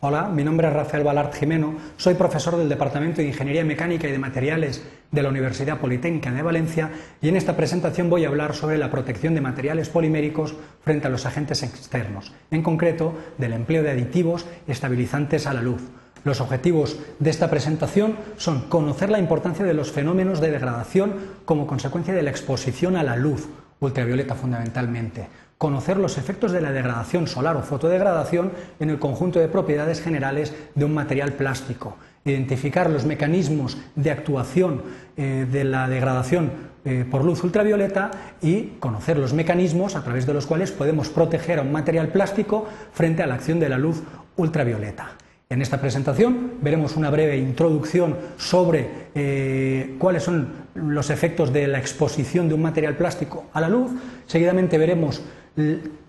Hola, 0.00 0.28
mi 0.28 0.44
nombre 0.44 0.68
es 0.68 0.74
Rafael 0.74 1.04
Balart 1.04 1.32
Jimeno, 1.32 1.74
soy 1.96 2.12
profesor 2.12 2.58
del 2.58 2.68
Departamento 2.68 3.22
de 3.22 3.28
Ingeniería 3.28 3.64
Mecánica 3.64 4.06
y 4.06 4.12
de 4.12 4.18
Materiales 4.18 4.84
de 5.10 5.22
la 5.22 5.30
Universidad 5.30 5.80
Politécnica 5.80 6.30
de 6.30 6.42
Valencia 6.42 6.90
y 7.22 7.30
en 7.30 7.36
esta 7.36 7.56
presentación 7.56 8.10
voy 8.10 8.26
a 8.26 8.28
hablar 8.28 8.54
sobre 8.54 8.76
la 8.76 8.90
protección 8.90 9.34
de 9.34 9.40
materiales 9.40 9.88
poliméricos 9.88 10.54
frente 10.82 11.06
a 11.06 11.10
los 11.10 11.24
agentes 11.24 11.62
externos, 11.62 12.34
en 12.50 12.62
concreto 12.62 13.14
del 13.38 13.54
empleo 13.54 13.82
de 13.82 13.92
aditivos 13.92 14.44
estabilizantes 14.68 15.46
a 15.46 15.54
la 15.54 15.62
luz. 15.62 15.80
Los 16.24 16.42
objetivos 16.42 16.98
de 17.18 17.30
esta 17.30 17.48
presentación 17.48 18.16
son 18.36 18.68
conocer 18.68 19.08
la 19.08 19.18
importancia 19.18 19.64
de 19.64 19.72
los 19.72 19.92
fenómenos 19.92 20.42
de 20.42 20.50
degradación 20.50 21.14
como 21.46 21.66
consecuencia 21.66 22.12
de 22.12 22.22
la 22.22 22.30
exposición 22.30 22.96
a 22.96 23.02
la 23.02 23.16
luz 23.16 23.48
ultravioleta 23.80 24.34
fundamentalmente, 24.34 25.28
conocer 25.58 25.96
los 25.96 26.18
efectos 26.18 26.52
de 26.52 26.60
la 26.60 26.72
degradación 26.72 27.26
solar 27.26 27.56
o 27.56 27.62
fotodegradación 27.62 28.52
en 28.78 28.90
el 28.90 28.98
conjunto 28.98 29.38
de 29.38 29.48
propiedades 29.48 30.02
generales 30.02 30.54
de 30.74 30.84
un 30.84 30.94
material 30.94 31.32
plástico, 31.32 31.96
identificar 32.24 32.90
los 32.90 33.04
mecanismos 33.04 33.78
de 33.94 34.10
actuación 34.10 34.82
eh, 35.16 35.46
de 35.50 35.64
la 35.64 35.88
degradación 35.88 36.50
eh, 36.84 37.04
por 37.10 37.24
luz 37.24 37.42
ultravioleta 37.42 38.10
y 38.42 38.74
conocer 38.78 39.18
los 39.18 39.32
mecanismos 39.32 39.96
a 39.96 40.04
través 40.04 40.26
de 40.26 40.34
los 40.34 40.46
cuales 40.46 40.72
podemos 40.72 41.08
proteger 41.08 41.58
a 41.58 41.62
un 41.62 41.72
material 41.72 42.08
plástico 42.08 42.68
frente 42.92 43.22
a 43.22 43.26
la 43.26 43.34
acción 43.34 43.58
de 43.58 43.68
la 43.68 43.78
luz 43.78 44.02
ultravioleta. 44.36 45.12
En 45.48 45.62
esta 45.62 45.80
presentación 45.80 46.54
veremos 46.60 46.96
una 46.96 47.08
breve 47.08 47.38
introducción 47.38 48.16
sobre 48.36 49.05
eh, 49.18 49.96
cuáles 49.98 50.24
son 50.24 50.52
los 50.74 51.08
efectos 51.08 51.50
de 51.50 51.66
la 51.66 51.78
exposición 51.78 52.48
de 52.48 52.54
un 52.54 52.60
material 52.60 52.98
plástico 52.98 53.46
a 53.54 53.62
la 53.62 53.70
luz. 53.70 53.90
Seguidamente 54.26 54.76
veremos 54.76 55.22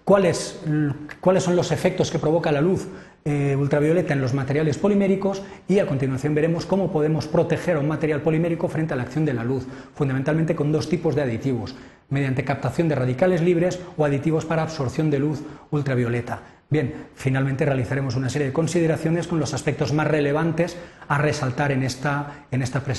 cuáles, 0.03 0.59
son 1.39 1.55
los 1.55 1.71
efectos 1.71 2.11
que 2.11 2.19
provoca 2.19 2.51
la 2.51 2.59
luz 2.59 2.85
eh, 3.23 3.55
ultravioleta 3.57 4.13
en 4.13 4.19
los 4.19 4.33
materiales 4.33 4.77
poliméricos 4.77 5.41
y 5.69 5.79
a 5.79 5.87
continuación 5.87 6.35
veremos 6.35 6.65
cómo 6.65 6.91
podemos 6.91 7.27
proteger 7.27 7.77
a 7.77 7.79
un 7.79 7.87
material 7.87 8.21
polimérico 8.21 8.67
frente 8.67 8.93
a 8.93 8.97
la 8.97 9.03
acción 9.03 9.23
de 9.23 9.33
la 9.33 9.45
luz, 9.45 9.65
fundamentalmente 9.95 10.53
con 10.53 10.73
dos 10.73 10.89
tipos 10.89 11.15
de 11.15 11.21
aditivos, 11.21 11.75
mediante 12.09 12.43
captación 12.43 12.89
de 12.89 12.95
radicales 12.95 13.41
libres 13.41 13.79
o 13.95 14.03
aditivos 14.03 14.43
para 14.43 14.63
absorción 14.63 15.09
de 15.09 15.19
luz 15.19 15.43
ultravioleta. 15.71 16.41
Bien, 16.69 17.07
finalmente 17.15 17.65
realizaremos 17.65 18.15
una 18.15 18.29
serie 18.29 18.47
de 18.47 18.53
consideraciones 18.53 19.27
con 19.27 19.39
los 19.39 19.53
aspectos 19.53 19.93
más 19.93 20.07
relevantes 20.07 20.75
a 21.07 21.17
resaltar 21.17 21.71
en 21.71 21.83
esta, 21.83 22.45
en 22.51 22.61
esta 22.61 22.81
presentación. 22.81 22.96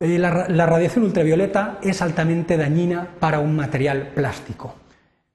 Eh, 0.00 0.18
la, 0.18 0.66
radiación 0.66 1.04
ultravioleta 1.04 1.78
es 1.82 2.02
altamente 2.02 2.56
dañina 2.56 3.08
para 3.18 3.40
un 3.40 3.56
material 3.56 4.12
plástico. 4.14 4.74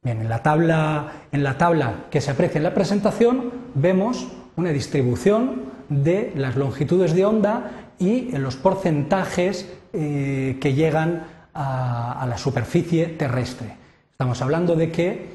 Bien, 0.01 0.21
en 0.21 0.29
la, 0.29 0.41
tabla, 0.41 1.11
en 1.31 1.43
la 1.43 1.57
tabla 1.57 2.05
que 2.09 2.21
se 2.21 2.31
aprecia 2.31 2.59
en 2.59 2.63
la 2.63 2.73
presentación 2.73 3.51
vemos 3.75 4.27
una 4.55 4.69
distribución 4.69 5.63
de 5.89 6.31
las 6.35 6.55
longitudes 6.55 7.13
de 7.13 7.25
onda 7.25 7.71
y 7.99 8.31
los 8.37 8.55
porcentajes 8.55 9.69
eh, 9.93 10.57
que 10.59 10.73
llegan 10.73 11.25
a, 11.53 12.25
la 12.27 12.37
superficie 12.37 13.07
terrestre. 13.07 13.75
Estamos 14.11 14.41
hablando 14.41 14.75
de 14.75 14.91
que 14.91 15.29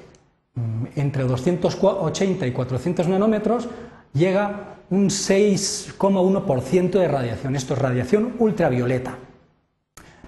mm, 0.55 0.85
entre 0.97 1.25
280 1.25 2.47
y 2.47 2.53
400 2.53 3.09
nanómetros 3.09 3.69
llega 4.13 4.79
un 4.91 5.09
6,1% 5.09 6.91
de 6.91 7.09
radiación. 7.09 7.57
Esto 7.57 7.75
es 7.75 7.81
radiación 7.81 8.35
ultravioleta. 8.39 9.17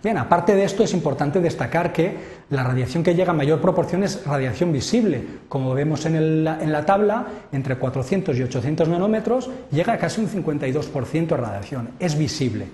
Bien, 0.02 0.16
aparte 0.16 0.54
de 0.54 0.64
esto 0.64 0.82
es 0.82 0.94
importante 0.94 1.40
destacar 1.40 1.92
que 1.92 2.40
la 2.48 2.64
radiación 2.64 3.02
que 3.02 3.14
llega 3.14 3.32
a 3.32 3.34
mayor 3.34 3.60
proporción 3.60 4.02
es 4.02 4.24
radiación 4.24 4.72
visible. 4.72 5.22
Como 5.46 5.74
vemos 5.74 6.06
en, 6.06 6.42
la 6.44 6.86
tabla, 6.86 7.26
entre 7.52 7.76
400 7.76 8.36
y 8.38 8.42
800 8.42 8.88
nanómetros 8.88 9.50
llega 9.70 9.92
a 9.92 9.98
casi 9.98 10.22
un 10.22 10.28
52% 10.28 11.26
de 11.26 11.36
radiación. 11.36 11.90
Es 11.98 12.16
visible. 12.16 12.66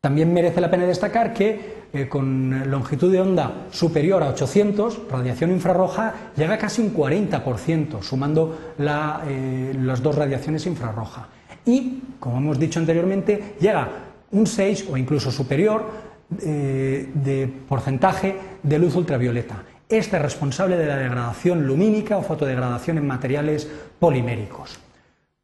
También 0.00 0.32
merece 0.32 0.60
la 0.60 0.70
pena 0.70 0.86
destacar 0.86 1.34
que 1.34 1.79
eh, 1.92 2.08
con 2.08 2.70
longitud 2.70 3.10
de 3.10 3.20
onda 3.20 3.66
superior 3.72 4.22
a 4.22 4.28
800, 4.28 5.10
radiación 5.10 5.50
infrarroja 5.50 6.14
llega 6.36 6.54
a 6.54 6.58
casi 6.58 6.80
un 6.80 6.94
40%, 6.94 8.00
sumando 8.02 8.74
eh, 8.78 9.74
las 9.76 10.00
dos 10.02 10.14
radiaciones 10.14 10.66
infrarroja. 10.66 11.28
Y, 11.66 12.02
como 12.20 12.38
hemos 12.38 12.58
dicho 12.58 12.78
anteriormente, 12.78 13.54
llega 13.60 13.88
un 14.30 14.46
6 14.46 14.86
o 14.90 14.96
incluso 14.96 15.30
superior 15.30 15.84
eh, 16.40 17.10
de 17.12 17.52
porcentaje 17.68 18.36
de 18.62 18.78
luz 18.78 18.94
ultravioleta. 18.94 19.64
Este 19.88 20.16
es 20.16 20.22
responsable 20.22 20.76
de 20.76 20.86
la 20.86 20.96
degradación 20.96 21.66
lumínica 21.66 22.16
o 22.16 22.22
fotodegradación 22.22 22.98
en 22.98 23.06
materiales 23.06 23.68
poliméricos. 23.98 24.78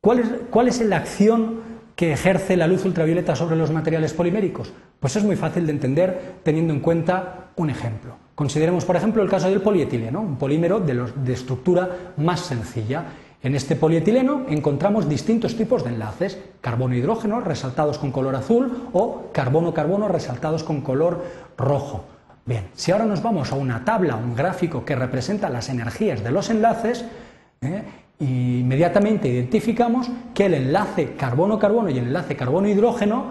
¿Cuál 0.00 0.20
es, 0.20 0.28
¿Cuál 0.48 0.68
es 0.68 0.80
la 0.82 0.98
acción 0.98 1.75
que 1.96 2.12
ejerce 2.12 2.56
la 2.56 2.68
luz 2.68 2.84
ultravioleta 2.84 3.34
sobre 3.34 3.56
los 3.56 3.72
materiales 3.72 4.12
poliméricos? 4.12 4.72
Pues 5.00 5.16
es 5.16 5.24
muy 5.24 5.34
fácil 5.34 5.66
de 5.66 5.72
entender 5.72 6.34
teniendo 6.42 6.72
en 6.72 6.80
cuenta 6.80 7.48
un 7.56 7.70
ejemplo. 7.70 8.14
Consideremos, 8.34 8.84
por 8.84 8.96
ejemplo, 8.96 9.22
el 9.22 9.30
caso 9.30 9.48
del 9.48 9.62
polietileno, 9.62 10.20
un 10.20 10.36
polímero 10.36 10.78
de, 10.78 11.32
estructura 11.32 12.12
más 12.18 12.40
sencilla. 12.40 13.04
En 13.42 13.54
este 13.54 13.76
polietileno 13.76 14.44
encontramos 14.48 15.08
distintos 15.08 15.56
tipos 15.56 15.84
de 15.84 15.90
enlaces, 15.90 16.38
carbono-hidrógeno 16.60 17.40
resaltados 17.40 17.98
con 17.98 18.12
color 18.12 18.36
azul 18.36 18.88
o 18.92 19.30
carbono-carbono 19.32 20.08
resaltados 20.08 20.64
con 20.64 20.82
color 20.82 21.24
rojo. 21.56 22.04
Bien, 22.44 22.68
si 22.74 22.92
ahora 22.92 23.06
nos 23.06 23.22
vamos 23.22 23.52
a 23.52 23.56
una 23.56 23.84
tabla, 23.86 24.16
un 24.16 24.34
gráfico 24.34 24.84
que 24.84 24.94
representa 24.94 25.48
las 25.48 25.70
energías 25.70 26.22
de 26.22 26.30
los 26.30 26.50
enlaces, 26.50 27.06
¿eh? 27.62 27.82
Inmediatamente 28.20 29.28
identificamos 29.28 30.10
que 30.34 30.46
el 30.46 30.54
enlace 30.54 31.14
carbono-carbono 31.16 31.90
y 31.90 31.98
el 31.98 32.08
enlace 32.08 32.36
carbono-hidrógeno 32.36 33.24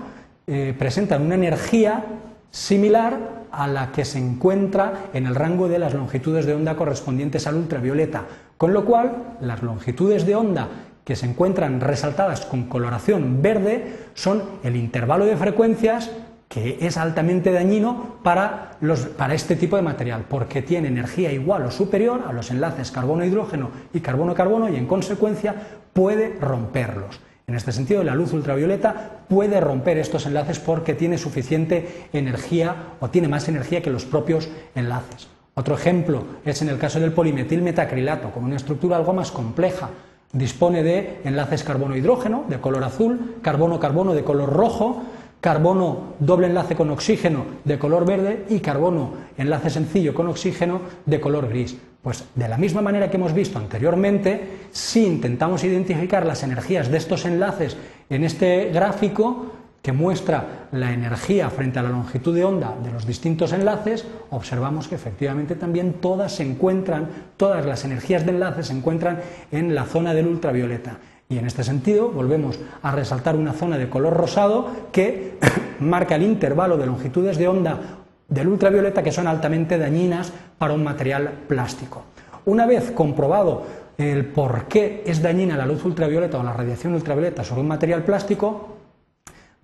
eh, 0.48 0.76
presentan 0.78 1.24
una 1.24 1.36
energía 1.36 2.06
similar 2.52 3.46
a 3.52 3.68
la 3.68 3.92
que 3.92 4.06
se 4.06 4.20
encuentra 4.20 5.08
en 5.14 5.26
el 5.26 5.36
rango 5.36 5.68
de 5.68 5.80
las 5.80 5.94
longitudes 5.94 6.46
de 6.46 6.54
onda 6.54 6.76
correspondientes 6.76 7.48
al 7.48 7.56
ultravioleta, 7.56 8.26
con 8.58 8.74
lo 8.74 8.86
cual 8.86 9.38
las 9.42 9.64
longitudes 9.64 10.26
de 10.26 10.36
onda 10.36 10.68
que 11.04 11.16
se 11.16 11.26
encuentran 11.26 11.80
resaltadas 11.82 12.46
con 12.46 12.66
coloración 12.66 13.42
verde 13.42 14.08
son 14.14 14.44
el 14.64 14.76
intervalo 14.76 15.26
de 15.26 15.38
frecuencias 15.38 16.12
que 16.56 16.78
es 16.80 16.96
altamente 16.96 17.52
dañino 17.52 18.16
para, 18.24 18.78
para 19.18 19.34
este 19.34 19.58
tipo 19.58 19.76
de 19.76 19.82
material, 19.82 20.24
porque 20.30 20.62
tiene 20.62 20.88
energía 20.88 21.30
igual 21.34 21.66
o 21.66 21.70
superior 21.70 22.24
a 22.26 22.32
los 22.32 22.50
enlaces 22.50 22.92
carbono-hidrógeno 22.92 23.72
y 23.94 24.00
carbono-carbono 24.00 24.70
y 24.70 24.78
en 24.78 24.88
consecuencia 24.88 25.54
puede 25.92 26.38
romperlos. 26.40 27.20
En 27.46 27.56
este 27.56 27.74
sentido, 27.74 28.06
la 28.06 28.16
luz 28.16 28.32
ultravioleta 28.32 29.26
puede 29.28 29.60
romper 29.60 29.98
estos 29.98 30.28
enlaces 30.28 30.60
porque 30.60 30.94
tiene 30.94 31.18
suficiente 31.18 32.08
energía 32.14 32.74
o 33.02 33.10
tiene 33.10 33.28
más 33.28 33.50
energía 33.50 33.82
que 33.82 33.92
los 33.92 34.06
propios 34.06 34.48
enlaces. 34.76 35.28
Otro 35.56 35.76
ejemplo 35.76 36.24
es 36.46 36.62
en 36.62 36.70
el 36.70 36.78
caso 36.78 37.02
del 37.02 37.12
polimetilmetacrilato, 37.12 38.32
con 38.32 38.46
una 38.46 38.56
estructura 38.56 38.96
algo 38.96 39.12
más 39.12 39.30
compleja. 39.30 39.90
Dispone 40.32 40.84
de 40.84 41.20
enlaces 41.26 41.66
carbono-hidrógeno 41.66 42.46
de 42.48 42.62
color 42.62 42.86
azul, 42.86 43.36
carbono-carbono 43.42 44.14
de 44.14 44.24
color 44.24 44.54
rojo, 44.54 45.04
carbono 45.46 46.16
doble 46.18 46.48
enlace 46.48 46.76
con 46.76 46.90
oxígeno 46.90 47.46
de 47.64 47.78
color 47.78 48.04
verde 48.04 48.46
y 48.50 48.62
carbono 48.62 49.14
enlace 49.38 49.70
sencillo 49.70 50.12
con 50.12 50.28
oxígeno 50.28 50.82
de 51.06 51.22
color 51.22 51.48
gris. 51.48 51.78
Pues 52.02 52.26
de 52.34 52.50
la 52.50 52.58
misma 52.58 52.82
manera 52.82 53.12
que 53.12 53.18
hemos 53.18 53.32
visto 53.32 53.60
anteriormente, 53.60 54.66
si 54.72 55.06
intentamos 55.06 55.64
identificar 55.64 56.26
las 56.26 56.42
energías 56.42 56.90
de 56.90 56.98
estos 56.98 57.26
enlaces 57.26 57.78
en 58.10 58.24
este 58.24 58.72
gráfico 58.74 59.52
que 59.84 59.92
muestra 59.92 60.68
la 60.72 60.92
energía 60.92 61.52
frente 61.52 61.78
a 61.78 61.84
la 61.84 61.90
longitud 61.90 62.34
de 62.34 62.44
onda 62.44 62.76
de 62.84 62.92
los 62.92 63.06
distintos 63.06 63.54
enlaces, 63.54 64.04
observamos 64.32 64.88
que 64.88 64.96
efectivamente 64.96 65.54
también 65.54 65.94
todas 66.02 66.32
se 66.32 66.42
encuentran, 66.42 67.08
todas 67.38 67.68
las 67.68 67.86
energías 67.86 68.26
de 68.26 68.32
enlace 68.32 68.64
se 68.64 68.74
encuentran 68.74 69.20
en 69.52 69.76
la 69.76 69.86
zona 69.86 70.16
del 70.16 70.26
ultravioleta. 70.26 70.98
Y 71.28 71.38
en 71.38 71.48
este 71.48 71.64
sentido 71.64 72.10
volvemos 72.10 72.60
a 72.84 72.92
resaltar 72.92 73.36
una 73.36 73.54
zona 73.54 73.78
de 73.78 73.90
color 73.90 74.14
rosado 74.14 74.70
que 74.92 75.38
marca 75.80 76.16
el 76.16 76.24
intervalo 76.24 76.78
de 76.78 76.86
longitudes 76.86 77.38
de 77.38 77.48
onda 77.48 77.80
del 78.28 78.48
ultravioleta 78.48 79.04
que 79.04 79.12
son 79.12 79.28
altamente 79.28 79.78
dañinas 79.78 80.32
para 80.58 80.74
un 80.74 80.84
material 80.84 81.32
plástico. 81.48 82.04
Una 82.46 82.66
vez 82.66 82.92
comprobado 82.92 83.64
el 83.98 84.26
por 84.26 84.66
qué 84.66 85.04
es 85.06 85.22
dañina 85.22 85.58
la 85.58 85.66
luz 85.66 85.84
ultravioleta 85.86 86.40
o 86.40 86.44
la 86.44 86.54
radiación 86.54 86.94
ultravioleta 86.94 87.44
sobre 87.44 87.62
un 87.62 87.68
material 87.68 88.04
plástico, 88.04 88.78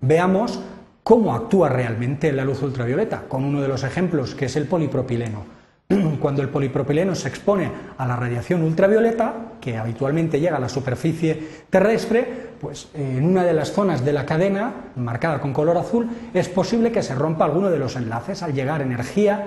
veamos 0.00 0.60
cómo 1.02 1.34
actúa 1.34 1.68
realmente 1.68 2.32
la 2.32 2.44
luz 2.44 2.62
ultravioleta, 2.62 3.22
con 3.28 3.44
uno 3.44 3.60
de 3.60 3.68
los 3.68 3.84
ejemplos 3.84 4.34
que 4.34 4.46
es 4.46 4.56
el 4.56 4.66
polipropileno. 4.66 5.61
Cuando 6.20 6.42
el 6.42 6.48
polipropileno 6.48 7.14
se 7.14 7.28
expone 7.28 7.70
a 7.96 8.06
la 8.06 8.16
radiación 8.16 8.62
ultravioleta, 8.62 9.34
que 9.60 9.76
habitualmente 9.76 10.40
llega 10.40 10.56
a 10.56 10.60
la 10.60 10.68
superficie 10.68 11.64
terrestre, 11.70 12.52
pues 12.60 12.88
en 12.94 13.24
una 13.24 13.44
de 13.44 13.52
las 13.52 13.72
zonas 13.72 14.04
de 14.04 14.12
la 14.12 14.26
cadena, 14.26 14.72
marcada 14.96 15.40
con 15.40 15.52
color 15.52 15.76
azul, 15.78 16.08
es 16.34 16.48
posible 16.48 16.92
que 16.92 17.02
se 17.02 17.14
rompa 17.14 17.44
alguno 17.44 17.70
de 17.70 17.78
los 17.78 17.96
enlaces 17.96 18.42
al 18.42 18.54
llegar 18.54 18.82
energía 18.82 19.46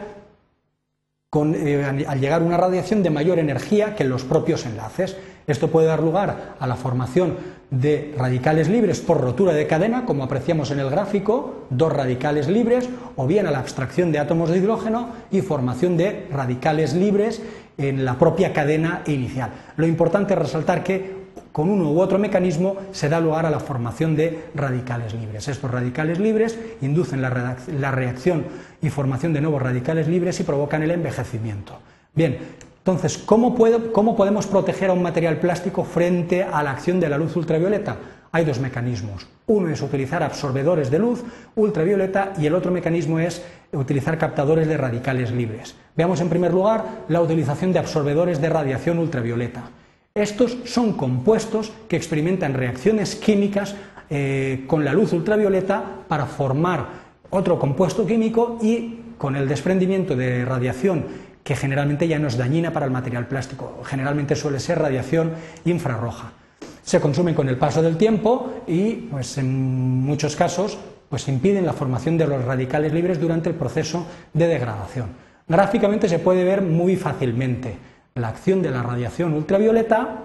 eh, 1.35 2.05
al 2.07 2.21
llegar 2.21 2.41
una 2.41 2.55
radiación 2.55 3.03
de 3.03 3.09
mayor 3.09 3.39
energía 3.39 3.95
que 3.95 4.05
los 4.05 4.23
propios 4.23 4.65
enlaces. 4.65 5.17
Esto 5.47 5.69
puede 5.69 5.87
dar 5.87 6.01
lugar 6.01 6.55
a 6.59 6.65
la 6.65 6.75
formación 6.75 7.35
de 7.71 8.13
radicales 8.17 8.69
libres 8.69 8.99
por 8.99 9.19
rotura 9.19 9.53
de 9.53 9.67
cadena, 9.67 10.05
como 10.05 10.23
apreciamos 10.23 10.71
en 10.71 10.79
el 10.79 10.89
gráfico, 10.89 11.65
dos 11.69 11.91
radicales 11.91 12.47
libres, 12.47 12.89
o 13.15 13.27
bien 13.27 13.47
a 13.47 13.51
la 13.51 13.59
abstracción 13.59 14.11
de 14.11 14.19
átomos 14.19 14.49
de 14.49 14.57
hidrógeno 14.57 15.09
y 15.31 15.41
formación 15.41 15.97
de 15.97 16.27
radicales 16.31 16.93
libres 16.93 17.41
en 17.77 18.05
la 18.05 18.17
propia 18.17 18.53
cadena 18.53 19.01
inicial. 19.07 19.51
Lo 19.77 19.87
importante 19.87 20.33
es 20.33 20.39
resaltar 20.39 20.83
que 20.83 21.25
con 21.55 21.69
uno 21.69 21.89
u 21.89 22.01
otro 22.01 22.19
mecanismo 22.19 22.75
se 22.91 23.07
da 23.07 23.21
lugar 23.21 23.45
a 23.45 23.49
la 23.49 23.61
formación 23.61 24.13
de 24.15 24.49
radicales 24.55 25.13
libres. 25.13 25.47
Estos 25.47 25.71
radicales 25.71 26.19
libres 26.19 26.59
inducen 26.81 27.21
la, 27.21 27.29
reacción 27.91 28.43
y 28.81 28.89
formación 28.89 29.31
de 29.31 29.39
nuevos 29.39 29.61
radicales 29.61 30.09
libres 30.09 30.37
y 30.41 30.43
provocan 30.43 30.83
el 30.83 30.91
envejecimiento. 30.91 31.79
Bien, 32.13 32.37
entonces, 32.85 33.17
¿cómo, 33.17 33.55
¿cómo, 33.91 34.15
podemos 34.15 34.45
proteger 34.45 34.91
a 34.91 34.93
un 34.93 35.01
material 35.01 35.39
plástico 35.39 35.83
frente 35.83 36.43
a 36.43 36.61
la 36.61 36.69
acción 36.69 36.99
de 36.99 37.09
la 37.09 37.17
luz 37.17 37.35
ultravioleta? 37.35 37.97
Hay 38.31 38.45
dos 38.45 38.59
mecanismos. 38.59 39.25
Uno 39.47 39.69
es 39.69 39.81
utilizar 39.81 40.21
absorbedores 40.21 40.91
de 40.91 40.99
luz 40.99 41.23
ultravioleta 41.55 42.33
y 42.37 42.45
el 42.45 42.53
otro 42.53 42.71
mecanismo 42.71 43.17
es 43.17 43.41
utilizar 43.73 44.19
captadores 44.19 44.67
de 44.67 44.77
radicales 44.77 45.31
libres. 45.31 45.73
Veamos 45.97 46.21
en 46.21 46.29
primer 46.29 46.53
lugar 46.53 46.85
la 47.07 47.21
utilización 47.21 47.73
de 47.73 47.79
absorbedores 47.79 48.39
de 48.39 48.49
radiación 48.49 48.99
ultravioleta. 48.99 49.63
Estos 50.13 50.55
son 50.65 50.93
compuestos 50.93 51.73
que 51.87 51.97
experimentan 51.97 52.53
reacciones 52.53 53.15
químicas 53.15 53.75
eh, 54.11 54.63
con 54.67 54.85
la 54.85 54.93
luz 54.93 55.11
ultravioleta 55.11 55.83
para 56.07 56.27
formar 56.27 56.85
otro 57.31 57.57
compuesto 57.57 58.05
químico 58.05 58.59
y 58.61 58.99
con 59.17 59.35
el 59.35 59.47
desprendimiento 59.47 60.15
de 60.15 60.45
radiación 60.45 61.24
que 61.45 61.55
generalmente 61.55 62.07
ya 62.07 62.17
no 62.17 62.27
es 62.27 62.37
dañina 62.37 62.73
para 62.73 62.87
el 62.87 62.91
material 62.91 63.27
plástico, 63.27 63.83
generalmente 63.85 64.35
suele 64.35 64.59
ser 64.59 64.79
radiación 64.79 65.33
infrarroja. 65.63 66.31
Se 66.81 66.99
consumen 66.99 67.35
con 67.35 67.47
el 67.47 67.57
paso 67.57 67.83
del 67.83 67.97
tiempo 67.97 68.63
y 68.65 68.93
pues, 69.11 69.37
en 69.37 70.01
muchos 70.01 70.35
casos 70.35 70.75
pues, 71.07 71.27
impiden 71.27 71.67
la 71.67 71.73
formación 71.73 72.17
de 72.17 72.25
los 72.25 72.43
radicales 72.43 72.91
libres 72.91 73.21
durante 73.21 73.49
el 73.49 73.55
proceso 73.55 74.07
de 74.33 74.47
degradación. 74.47 75.09
Gráficamente 75.47 76.09
se 76.09 76.17
puede 76.17 76.43
ver 76.43 76.63
muy 76.63 76.95
fácilmente 76.95 77.77
la 78.15 78.29
acción 78.29 78.63
de 78.63 78.71
la 78.71 78.81
radiación 78.81 79.33
ultravioleta 79.33 80.23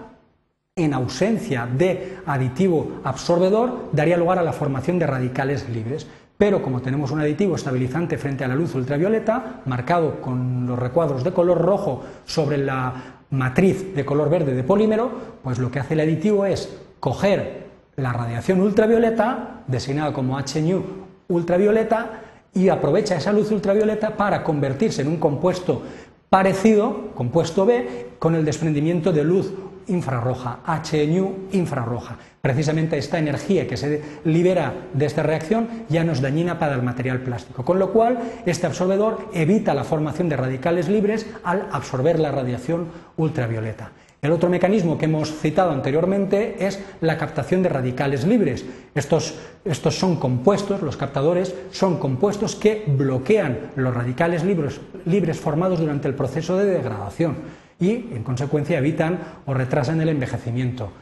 en 0.74 0.94
ausencia 0.94 1.66
de 1.66 2.16
aditivo 2.24 3.02
absorbedor 3.04 3.90
daría 3.92 4.16
lugar 4.16 4.38
a 4.38 4.42
la 4.42 4.54
formación 4.54 4.98
de 4.98 5.06
radicales 5.06 5.68
libres. 5.68 6.06
Pero 6.40 6.62
como 6.62 6.80
tenemos 6.80 7.10
un 7.10 7.20
aditivo 7.20 7.54
estabilizante 7.54 8.16
frente 8.16 8.44
a 8.44 8.48
la 8.48 8.54
luz 8.54 8.74
ultravioleta, 8.74 9.60
marcado 9.66 10.22
con 10.22 10.66
los 10.66 10.78
recuadros 10.78 11.22
de 11.22 11.34
color 11.34 11.60
rojo 11.60 12.02
sobre 12.24 12.56
la 12.56 12.94
matriz 13.28 13.94
de 13.94 14.06
color 14.06 14.30
verde 14.30 14.54
de 14.54 14.62
polímero, 14.62 15.10
pues 15.44 15.58
lo 15.58 15.70
que 15.70 15.80
hace 15.80 15.92
el 15.92 16.00
aditivo 16.00 16.46
es 16.46 16.74
coger 16.98 17.66
la 17.96 18.14
radiación 18.14 18.62
ultravioleta, 18.62 19.64
designada 19.66 20.14
como 20.14 20.38
HNU 20.38 20.82
ultravioleta, 21.28 22.22
y 22.54 22.70
aprovecha 22.70 23.16
esa 23.16 23.34
luz 23.34 23.50
ultravioleta 23.50 24.16
para 24.16 24.42
convertirse 24.42 25.02
en 25.02 25.08
un 25.08 25.18
compuesto 25.18 25.82
Parecido, 26.30 27.10
compuesto 27.16 27.66
B, 27.66 28.06
con 28.20 28.36
el 28.36 28.44
desprendimiento 28.44 29.12
de 29.12 29.24
luz 29.24 29.52
infrarroja, 29.88 30.60
HNU 30.66 31.48
infrarroja. 31.52 32.16
Precisamente 32.40 32.96
esta 32.96 33.18
energía 33.18 33.66
que 33.66 33.76
se 33.76 34.02
libera 34.24 34.72
de 34.94 35.06
esta 35.06 35.22
reacción 35.22 35.68
ya 35.88 36.04
no 36.04 36.12
es 36.12 36.22
dañina 36.22 36.58
para 36.58 36.74
el 36.74 36.82
material 36.82 37.20
plástico, 37.20 37.64
con 37.64 37.78
lo 37.78 37.92
cual 37.92 38.18
este 38.46 38.66
absorbedor 38.66 39.28
evita 39.34 39.74
la 39.74 39.84
formación 39.84 40.28
de 40.28 40.36
radicales 40.36 40.88
libres 40.88 41.26
al 41.44 41.68
absorber 41.70 42.18
la 42.18 42.32
radiación 42.32 42.88
ultravioleta. 43.16 43.92
El 44.22 44.32
otro 44.32 44.50
mecanismo 44.50 44.98
que 44.98 45.06
hemos 45.06 45.32
citado 45.32 45.70
anteriormente 45.70 46.66
es 46.66 46.78
la 47.00 47.16
captación 47.16 47.62
de 47.62 47.70
radicales 47.70 48.26
libres. 48.26 48.66
Estos, 48.94 49.34
estos, 49.64 49.98
son 49.98 50.16
compuestos, 50.16 50.82
los 50.82 50.98
captadores 50.98 51.54
son 51.70 51.98
compuestos 51.98 52.54
que 52.54 52.84
bloquean 52.86 53.70
los 53.76 53.94
radicales 53.94 54.44
libres, 54.44 54.78
libres 55.06 55.40
formados 55.40 55.80
durante 55.80 56.06
el 56.06 56.14
proceso 56.14 56.58
de 56.58 56.66
degradación 56.66 57.59
y, 57.80 58.10
en 58.14 58.22
consecuencia, 58.22 58.78
evitan 58.78 59.18
o 59.46 59.54
retrasan 59.54 60.00
el 60.00 60.10
envejecimiento. 60.10 60.92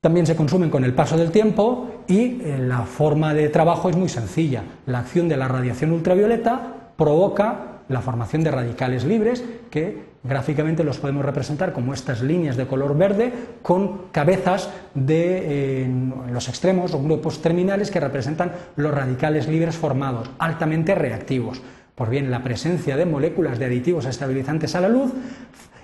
También 0.00 0.26
se 0.26 0.36
consumen 0.36 0.68
con 0.68 0.84
el 0.84 0.94
paso 0.94 1.16
del 1.16 1.30
tiempo 1.30 2.02
y 2.08 2.42
eh, 2.42 2.58
la 2.58 2.82
forma 2.82 3.34
de 3.34 3.48
trabajo 3.48 3.88
es 3.88 3.96
muy 3.96 4.08
sencilla. 4.08 4.64
La 4.86 4.98
acción 4.98 5.28
de 5.28 5.36
la 5.36 5.48
radiación 5.48 5.92
ultravioleta 5.92 6.92
provoca 6.96 7.82
la 7.88 8.00
formación 8.00 8.42
de 8.42 8.50
radicales 8.50 9.04
libres 9.04 9.44
que 9.70 10.12
gráficamente 10.24 10.84
los 10.84 10.98
podemos 10.98 11.24
representar 11.24 11.72
como 11.72 11.94
estas 11.94 12.22
líneas 12.22 12.56
de 12.56 12.66
color 12.66 12.96
verde 12.96 13.32
con 13.62 14.08
cabezas 14.12 14.70
de, 14.94 15.88
los 16.32 16.48
extremos 16.48 16.94
o 16.94 17.02
grupos 17.02 17.42
terminales 17.42 17.90
que 17.90 18.00
representan 18.00 18.52
los 18.76 18.92
radicales 18.92 19.48
libres 19.48 19.76
formados, 19.76 20.30
altamente 20.38 20.94
reactivos. 20.94 21.60
Por 21.94 22.08
bien, 22.08 22.30
la 22.30 22.42
presencia 22.42 22.96
de 22.96 23.04
moléculas 23.04 23.58
de 23.58 23.66
aditivos 23.66 24.06
estabilizantes 24.06 24.74
a 24.74 24.80
la 24.80 24.88
luz 24.88 25.12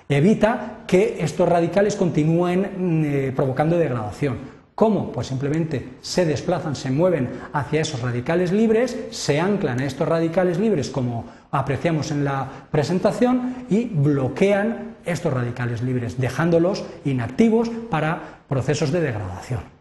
evita 0.09 0.79
que 0.87 1.17
estos 1.19 1.47
radicales 1.47 1.95
continúen 1.95 3.05
eh, 3.05 3.31
provocando 3.35 3.77
degradación. 3.77 4.59
¿Cómo? 4.73 5.11
Pues 5.11 5.27
simplemente 5.27 5.87
se 6.01 6.25
desplazan, 6.25 6.75
se 6.75 6.89
mueven 6.89 7.29
hacia 7.53 7.81
esos 7.81 8.01
radicales 8.01 8.51
libres, 8.51 8.97
se 9.11 9.39
anclan 9.39 9.81
a 9.81 9.85
estos 9.85 10.07
radicales 10.07 10.57
libres 10.57 10.89
como 10.89 11.25
apreciamos 11.51 12.11
en 12.11 12.23
la 12.23 12.47
presentación 12.71 13.65
y 13.69 13.85
bloquean 13.85 14.95
estos 15.05 15.33
radicales 15.33 15.83
libres, 15.83 16.19
dejándolos 16.19 16.85
inactivos 17.05 17.69
para 17.89 18.39
procesos 18.47 18.91
de 18.91 19.01
degradación. 19.01 19.78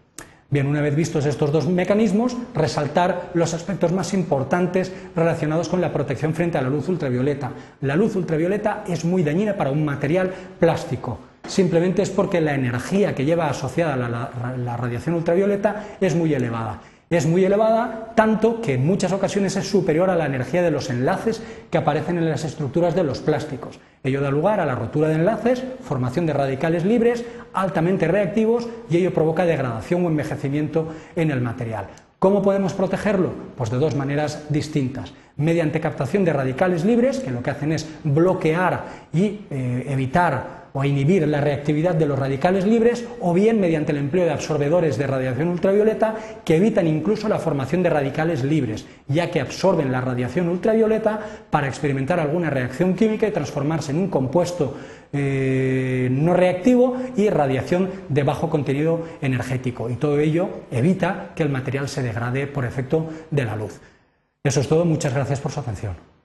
Bien, 0.51 0.67
una 0.67 0.81
vez 0.81 0.97
vistos 0.97 1.27
estos 1.27 1.53
dos 1.53 1.69
mecanismos, 1.69 2.35
resaltar 2.55 3.31
los 3.35 3.53
aspectos 3.53 3.93
más 3.93 4.15
importantes 4.15 4.91
relacionados 5.15 5.69
con 5.69 5.83
la 5.83 5.93
protección 5.93 6.33
frente 6.33 6.57
a 6.57 6.63
la 6.63 6.71
luz 6.71 6.89
ultravioleta. 6.89 7.51
La 7.83 7.97
luz 7.97 8.17
ultravioleta 8.17 8.83
es 8.89 9.05
muy 9.05 9.23
dañina 9.23 9.57
para 9.57 9.71
un 9.71 9.85
material 9.85 10.33
plástico 10.59 11.19
simplemente 11.49 12.03
es 12.03 12.11
porque 12.11 12.41
la 12.41 12.55
energía 12.55 13.15
que 13.15 13.25
lleva 13.25 13.49
asociada 13.49 13.97
la, 13.97 14.09
la, 14.57 14.77
radiación 14.77 15.15
ultravioleta 15.15 15.97
es 16.01 16.15
muy 16.15 16.35
elevada. 16.35 16.81
Es 17.11 17.27
muy 17.27 17.43
elevada 17.43 18.13
tanto 18.15 18.61
que 18.61 18.75
en 18.75 18.87
muchas 18.87 19.13
ocasiones 19.13 19.57
es 19.57 19.67
superior 19.67 20.11
a 20.11 20.17
la 20.17 20.27
energía 20.27 20.61
de 20.61 20.71
los 20.71 20.91
enlaces 20.91 21.43
que 21.71 21.79
aparecen 21.79 22.19
en 22.19 22.29
las 22.29 22.45
estructuras 22.45 22.95
de 22.95 23.03
los 23.03 23.21
plásticos. 23.21 23.81
Ello 24.05 24.21
da 24.21 24.31
lugar 24.31 24.61
a 24.61 24.67
la 24.67 24.75
rotura 24.75 25.09
de 25.09 25.15
enlaces, 25.15 25.65
formación 25.83 26.27
de 26.27 26.35
radicales 26.35 26.85
libres 26.85 27.25
altamente 27.55 28.09
reactivos 28.09 28.69
y 28.91 28.99
ello 28.99 29.15
provoca 29.15 29.47
degradación 29.47 30.05
o 30.05 30.09
envejecimiento 30.09 30.93
en 31.17 31.31
el 31.31 31.41
material. 31.41 31.87
¿Cómo 32.19 32.43
podemos 32.43 32.75
protegerlo? 32.75 33.33
Pues 33.57 33.71
de 33.71 33.79
dos 33.79 33.95
maneras 33.95 34.45
distintas. 34.51 35.15
Mediante 35.37 35.81
captación 35.81 36.25
de 36.25 36.33
radicales 36.33 36.85
libres, 36.85 37.21
que 37.21 37.31
lo 37.31 37.43
que 37.43 37.51
hacen 37.51 37.73
es 37.73 37.89
bloquear 38.05 38.85
y 39.15 39.47
eh, 39.51 39.87
evitar 39.89 40.58
o 40.73 40.85
inhibir 40.85 41.27
la 41.27 41.41
reactividad 41.41 41.95
de 41.95 42.07
los 42.07 42.19
radicales 42.19 42.67
libres 42.67 43.07
o 43.21 43.33
bien 43.35 43.61
mediante 43.61 43.93
el 43.93 43.99
empleo 43.99 44.25
de 44.25 44.33
absorbedores 44.33 44.99
de 44.99 45.07
radiación 45.07 45.49
ultravioleta 45.49 46.17
que 46.45 46.57
evitan 46.57 46.87
incluso 46.87 47.29
la 47.29 47.39
formación 47.39 47.83
de 47.83 47.91
radicales 47.91 48.45
libres, 48.45 48.87
ya 49.07 49.31
que 49.31 49.41
absorben 49.41 49.93
la 49.93 50.01
radiación 50.01 50.49
ultravioleta 50.49 51.21
para 51.51 51.69
experimentar 51.69 52.21
alguna 52.21 52.51
reacción 52.51 52.95
química 52.95 53.27
y 53.27 53.33
transformarse 53.33 53.93
en 53.93 53.99
un 53.99 54.09
compuesto 54.09 54.77
eh, 55.13 56.09
no 56.11 56.35
reactivo 56.35 56.97
y 57.17 57.31
radiación 57.31 57.91
de 58.09 58.23
bajo 58.23 58.51
contenido 58.51 59.05
energético. 59.23 59.89
Y 59.89 59.95
todo 59.95 60.19
ello 60.19 60.49
evita 60.71 61.31
que 61.35 61.43
el 61.43 61.49
material 61.49 61.89
se 61.89 62.03
degrade 62.03 62.47
por 62.47 62.65
efecto 62.65 63.09
de 63.31 63.45
la 63.45 63.57
luz. 63.57 63.81
Eso 64.45 64.61
es 64.61 64.69
todo, 64.69 64.85
muchas 64.85 65.15
gracias 65.15 65.41
por 65.41 65.53
su 65.53 65.61
atención. 65.61 66.18